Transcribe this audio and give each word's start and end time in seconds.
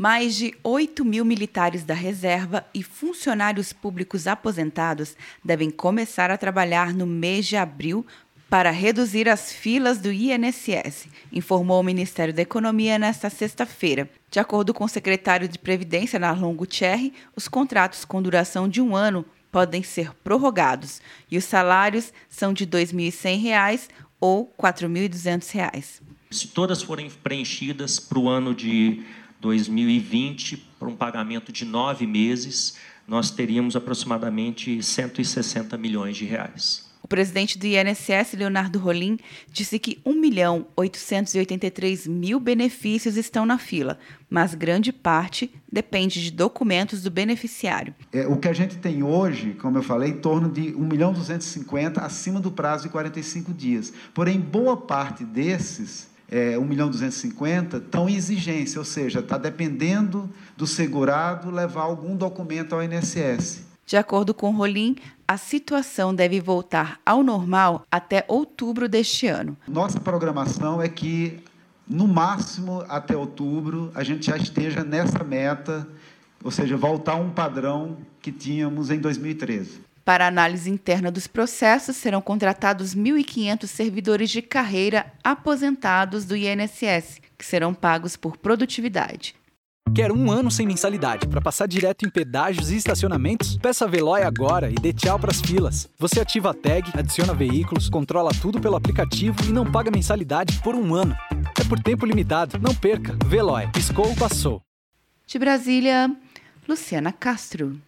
Mais 0.00 0.34
de 0.34 0.54
8 0.64 1.04
mil 1.04 1.26
militares 1.26 1.84
da 1.84 1.92
reserva 1.92 2.64
e 2.72 2.82
funcionários 2.82 3.70
públicos 3.70 4.26
aposentados 4.26 5.14
devem 5.44 5.70
começar 5.70 6.30
a 6.30 6.38
trabalhar 6.38 6.94
no 6.94 7.06
mês 7.06 7.46
de 7.46 7.54
abril 7.54 8.06
para 8.48 8.70
reduzir 8.70 9.28
as 9.28 9.52
filas 9.52 9.98
do 9.98 10.10
INSS, 10.10 11.06
informou 11.30 11.78
o 11.78 11.82
Ministério 11.82 12.32
da 12.32 12.40
Economia 12.40 12.98
nesta 12.98 13.28
sexta-feira. 13.28 14.08
De 14.30 14.40
acordo 14.40 14.72
com 14.72 14.84
o 14.84 14.88
secretário 14.88 15.46
de 15.46 15.58
Previdência, 15.58 16.18
Narlon 16.18 16.54
Gutierre, 16.54 17.12
os 17.36 17.46
contratos 17.46 18.02
com 18.02 18.22
duração 18.22 18.70
de 18.70 18.80
um 18.80 18.96
ano 18.96 19.22
podem 19.52 19.82
ser 19.82 20.14
prorrogados 20.24 21.02
e 21.30 21.36
os 21.36 21.44
salários 21.44 22.10
são 22.26 22.54
de 22.54 22.64
R$ 22.64 22.70
2.100 22.70 23.90
ou 24.18 24.50
R$ 24.58 24.72
4.200. 24.72 26.00
Se 26.30 26.48
todas 26.48 26.80
forem 26.80 27.10
preenchidas 27.10 28.00
para 28.00 28.18
o 28.18 28.30
ano 28.30 28.54
de 28.54 29.04
2020, 29.40 30.56
para 30.78 30.88
um 30.88 30.96
pagamento 30.96 31.50
de 31.52 31.64
nove 31.64 32.06
meses, 32.06 32.76
nós 33.08 33.30
teríamos 33.30 33.74
aproximadamente 33.74 34.82
160 34.82 35.76
milhões 35.76 36.16
de 36.16 36.24
reais. 36.24 36.88
O 37.02 37.08
presidente 37.08 37.58
do 37.58 37.66
INSS, 37.66 38.34
Leonardo 38.34 38.78
Rolim, 38.78 39.18
disse 39.50 39.78
que 39.78 39.98
1 40.04 40.14
milhão 40.20 40.66
883 40.76 42.06
mil 42.06 42.38
benefícios 42.38 43.16
estão 43.16 43.46
na 43.46 43.58
fila, 43.58 43.98
mas 44.28 44.54
grande 44.54 44.92
parte 44.92 45.50
depende 45.72 46.22
de 46.22 46.30
documentos 46.30 47.02
do 47.02 47.10
beneficiário. 47.10 47.94
É, 48.12 48.26
o 48.28 48.36
que 48.36 48.48
a 48.48 48.52
gente 48.52 48.76
tem 48.76 49.02
hoje, 49.02 49.54
como 49.54 49.78
eu 49.78 49.82
falei, 49.82 50.10
em 50.10 50.18
torno 50.18 50.50
de 50.50 50.74
1 50.74 50.78
milhão 50.78 51.12
250 51.12 52.02
acima 52.02 52.38
do 52.38 52.52
prazo 52.52 52.84
de 52.84 52.90
45 52.90 53.52
dias. 53.54 53.92
Porém, 54.14 54.38
boa 54.38 54.76
parte 54.76 55.24
desses 55.24 56.10
é, 56.30 56.56
1 56.56 56.64
milhão 56.64 56.88
250 56.88 57.78
estão 57.78 58.08
em 58.08 58.14
exigência, 58.14 58.78
ou 58.78 58.84
seja, 58.84 59.18
está 59.18 59.36
dependendo 59.36 60.30
do 60.56 60.66
segurado 60.66 61.50
levar 61.50 61.82
algum 61.82 62.14
documento 62.14 62.74
ao 62.74 62.82
INSS. 62.82 63.64
De 63.84 63.96
acordo 63.96 64.32
com 64.32 64.52
Rolim, 64.52 64.94
a 65.26 65.36
situação 65.36 66.14
deve 66.14 66.40
voltar 66.40 67.00
ao 67.04 67.24
normal 67.24 67.84
até 67.90 68.24
outubro 68.28 68.88
deste 68.88 69.26
ano. 69.26 69.56
Nossa 69.66 69.98
programação 69.98 70.80
é 70.80 70.88
que, 70.88 71.40
no 71.88 72.06
máximo 72.06 72.84
até 72.88 73.16
outubro, 73.16 73.90
a 73.92 74.04
gente 74.04 74.26
já 74.26 74.36
esteja 74.36 74.84
nessa 74.84 75.24
meta, 75.24 75.88
ou 76.44 76.52
seja, 76.52 76.76
voltar 76.76 77.14
a 77.14 77.16
um 77.16 77.30
padrão 77.30 77.96
que 78.22 78.30
tínhamos 78.30 78.90
em 78.90 79.00
2013. 79.00 79.80
Para 80.10 80.26
análise 80.26 80.68
interna 80.68 81.08
dos 81.08 81.28
processos, 81.28 81.96
serão 81.96 82.20
contratados 82.20 82.96
1.500 82.96 83.66
servidores 83.68 84.28
de 84.28 84.42
carreira 84.42 85.06
aposentados 85.22 86.24
do 86.24 86.34
INSS, 86.36 87.20
que 87.38 87.46
serão 87.46 87.72
pagos 87.72 88.16
por 88.16 88.36
produtividade. 88.36 89.36
Quer 89.94 90.10
um 90.10 90.28
ano 90.28 90.50
sem 90.50 90.66
mensalidade 90.66 91.28
para 91.28 91.40
passar 91.40 91.68
direto 91.68 92.04
em 92.04 92.10
pedágios 92.10 92.72
e 92.72 92.76
estacionamentos? 92.76 93.56
Peça 93.58 93.84
a 93.84 93.88
Veloy 93.88 94.24
agora 94.24 94.68
e 94.68 94.74
dê 94.74 94.92
tchau 94.92 95.16
para 95.16 95.30
as 95.30 95.40
filas. 95.40 95.88
Você 95.96 96.18
ativa 96.18 96.50
a 96.50 96.54
tag, 96.54 96.90
adiciona 96.98 97.32
veículos, 97.32 97.88
controla 97.88 98.32
tudo 98.42 98.60
pelo 98.60 98.74
aplicativo 98.74 99.36
e 99.44 99.52
não 99.52 99.70
paga 99.70 99.92
mensalidade 99.92 100.60
por 100.64 100.74
um 100.74 100.92
ano. 100.92 101.16
É 101.56 101.62
por 101.62 101.78
tempo 101.78 102.04
limitado. 102.04 102.58
Não 102.58 102.74
perca. 102.74 103.16
Veloy. 103.26 103.68
Piscou, 103.68 104.12
passou. 104.16 104.60
De 105.24 105.38
Brasília, 105.38 106.10
Luciana 106.68 107.12
Castro. 107.12 107.78